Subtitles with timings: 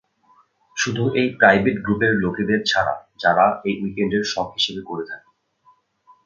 [0.77, 5.29] শুধু এই প্রাইভেট গ্রুপের লোকেদের ছাড়া যারা এটা উইকএন্ডের শখ হিসেবে করে থাকে।